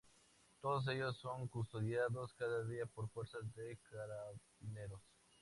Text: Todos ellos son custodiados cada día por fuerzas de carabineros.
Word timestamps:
Todos 0.63 0.87
ellos 0.87 1.15
son 1.19 1.47
custodiados 1.47 2.33
cada 2.33 2.63
día 2.65 2.87
por 2.87 3.07
fuerzas 3.09 3.43
de 3.53 3.77
carabineros. 3.87 5.01